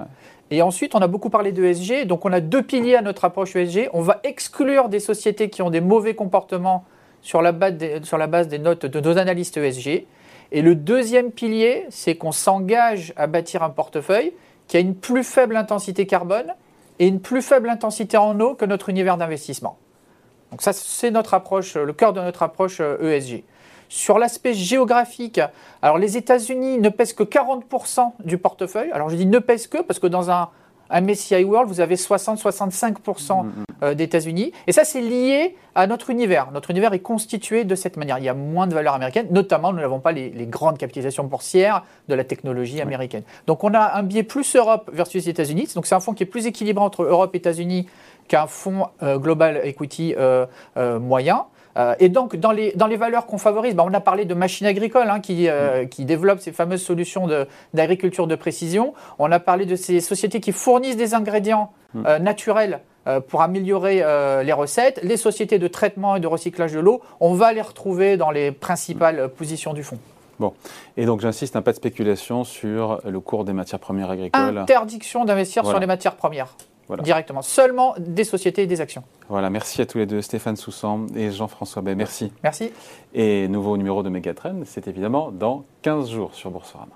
Et 0.53 0.61
ensuite, 0.61 0.93
on 0.93 0.99
a 0.99 1.07
beaucoup 1.07 1.31
parlé 1.31 1.51
d'ESG. 1.51 2.05
Donc, 2.05 2.25
on 2.25 2.31
a 2.31 2.39
deux 2.39 2.61
piliers 2.61 2.95
à 2.95 3.01
notre 3.01 3.25
approche 3.25 3.55
ESG. 3.55 3.89
On 3.91 4.01
va 4.01 4.19
exclure 4.23 4.87
des 4.87 4.99
sociétés 4.99 5.49
qui 5.49 5.63
ont 5.63 5.71
des 5.71 5.81
mauvais 5.81 6.13
comportements 6.13 6.85
sur 7.23 7.41
la 7.41 7.51
base 7.51 7.75
des, 7.77 8.59
notes 8.59 8.85
de 8.85 8.99
nos 8.99 9.17
analystes 9.17 9.57
ESG. 9.57 10.05
Et 10.51 10.61
le 10.61 10.75
deuxième 10.75 11.31
pilier, 11.31 11.87
c'est 11.89 12.13
qu'on 12.13 12.31
s'engage 12.31 13.13
à 13.15 13.25
bâtir 13.25 13.63
un 13.63 13.71
portefeuille 13.71 14.33
qui 14.67 14.77
a 14.77 14.79
une 14.79 14.93
plus 14.93 15.23
faible 15.23 15.57
intensité 15.57 16.05
carbone 16.05 16.53
et 16.99 17.07
une 17.07 17.19
plus 17.19 17.41
faible 17.41 17.67
intensité 17.67 18.17
en 18.17 18.39
eau 18.39 18.53
que 18.53 18.65
notre 18.65 18.89
univers 18.89 19.17
d'investissement. 19.17 19.79
Donc 20.51 20.61
ça, 20.61 20.71
c'est 20.71 21.09
notre 21.09 21.33
approche, 21.33 21.73
le 21.77 21.93
cœur 21.93 22.13
de 22.13 22.21
notre 22.21 22.43
approche 22.43 22.79
ESG. 22.79 23.43
Sur 23.93 24.17
l'aspect 24.17 24.55
géographique, 24.55 25.39
alors 25.83 25.99
les 25.99 26.17
États-Unis 26.17 26.79
ne 26.79 26.89
pèsent 26.89 27.13
que 27.13 27.21
40% 27.21 28.13
du 28.25 28.39
portefeuille. 28.39 28.89
Alors 28.91 29.11
je 29.11 29.15
dis 29.15 29.27
ne 29.27 29.37
pèsent 29.37 29.67
que 29.67 29.83
parce 29.83 29.99
que 29.99 30.07
dans 30.07 30.31
un, 30.31 30.49
un 30.89 31.01
MSCI 31.01 31.43
World, 31.43 31.69
vous 31.69 31.79
avez 31.79 31.93
60-65% 31.93 32.95
mm, 32.95 33.45
mm. 33.45 33.51
euh, 33.83 33.93
d'États-Unis. 33.93 34.51
Et 34.65 34.71
ça, 34.71 34.83
c'est 34.83 34.99
lié 34.99 35.55
à 35.75 35.85
notre 35.85 36.09
univers. 36.09 36.49
Notre 36.51 36.71
univers 36.71 36.93
est 36.93 37.01
constitué 37.01 37.65
de 37.65 37.75
cette 37.75 37.95
manière. 37.95 38.17
Il 38.17 38.23
y 38.25 38.29
a 38.29 38.33
moins 38.33 38.65
de 38.65 38.73
valeurs 38.73 38.95
américaines, 38.95 39.27
notamment 39.29 39.71
nous 39.71 39.79
n'avons 39.79 39.99
pas 39.99 40.11
les, 40.11 40.31
grandes 40.47 40.79
capitalisations 40.79 41.25
boursières 41.25 41.83
de 42.07 42.15
la 42.15 42.23
technologie 42.23 42.81
américaine. 42.81 43.21
Donc 43.45 43.63
on 43.63 43.75
a 43.75 43.93
un 43.93 44.01
biais 44.01 44.23
plus 44.23 44.55
Europe 44.55 44.89
versus 44.91 45.27
États-Unis. 45.27 45.69
Donc 45.75 45.85
c'est 45.85 45.93
un 45.93 45.99
fonds 45.99 46.13
qui 46.13 46.23
est 46.23 46.25
plus 46.25 46.47
équilibré 46.47 46.83
entre 46.83 47.03
Europe 47.03 47.35
et 47.35 47.37
États-Unis 47.37 47.87
qu'un 48.27 48.47
fonds 48.47 48.87
euh, 49.03 49.19
global 49.19 49.61
equity 49.63 50.15
euh, 50.17 50.47
moyen. 50.99 51.45
Euh, 51.77 51.95
et 51.99 52.09
donc, 52.09 52.35
dans 52.35 52.51
les, 52.51 52.71
dans 52.75 52.87
les 52.87 52.97
valeurs 52.97 53.25
qu'on 53.25 53.37
favorise, 53.37 53.75
bah, 53.75 53.83
on 53.85 53.93
a 53.93 53.99
parlé 53.99 54.25
de 54.25 54.33
machines 54.33 54.67
agricoles 54.67 55.09
hein, 55.09 55.19
qui, 55.19 55.49
euh, 55.49 55.85
qui 55.85 56.05
développent 56.05 56.39
ces 56.39 56.51
fameuses 56.51 56.83
solutions 56.83 57.27
d'agriculture 57.73 58.27
de, 58.27 58.35
précision. 58.35 58.93
On 59.19 59.31
a 59.31 59.39
parlé 59.39 59.65
de 59.65 59.75
ces 59.75 60.01
sociétés 60.01 60.39
qui 60.39 60.51
fournissent 60.51 60.97
des 60.97 61.13
ingrédients 61.13 61.71
Mm. 61.93 62.03
euh, 62.07 62.19
naturels 62.19 62.79
pour 63.27 63.41
améliorer 63.41 63.97
les 64.45 64.53
recettes. 64.53 65.01
Les 65.03 65.17
sociétés 65.17 65.59
de 65.59 65.67
traitement 65.67 66.15
et 66.15 66.21
de 66.21 66.27
recyclage 66.27 66.71
de 66.71 66.79
l'eau, 66.79 67.01
on 67.19 67.33
va 67.33 67.51
les 67.51 67.61
retrouver 67.61 68.15
dans 68.15 68.31
les 68.31 68.53
principales 68.53 69.19
euh, 69.19 69.27
positions 69.27 69.73
du 69.73 69.83
fonds. 69.83 69.99
Et 70.97 71.05
donc 71.05 71.21
j'insiste, 71.21 71.55
un 71.55 71.61
pas 71.61 71.71
de 71.71 71.77
spéculation 71.77 72.43
sur 72.43 72.99
le 73.05 73.19
cours 73.21 73.45
des 73.45 73.53
matières 73.53 73.79
premières 73.79 74.09
agricoles. 74.09 74.57
Interdiction 74.57 75.23
d'investir 75.23 75.63
Voilà. 75.63 75.75
sur 75.75 75.79
les 75.79 75.87
matières 75.87 76.15
premières. 76.15 76.55
Voilà. 76.87 77.03
Directement. 77.03 77.41
Seulement 77.41 77.95
des 77.97 78.23
sociétés 78.23 78.63
et 78.63 78.67
des 78.67 78.81
actions. 78.81 79.03
Voilà, 79.29 79.49
merci 79.49 79.81
à 79.81 79.85
tous 79.85 79.97
les 79.97 80.05
deux, 80.05 80.21
Stéphane 80.21 80.55
Soussan 80.55 81.07
et 81.15 81.31
Jean-François 81.31 81.81
Bay. 81.81 81.95
Merci. 81.95 82.31
Merci. 82.43 82.71
Et 83.13 83.47
nouveau 83.47 83.77
numéro 83.77 84.03
de 84.03 84.09
Megatrend, 84.09 84.61
c'est 84.65 84.87
évidemment 84.87 85.31
dans 85.31 85.65
15 85.81 86.09
jours 86.09 86.33
sur 86.33 86.51
Boursorama. 86.51 86.95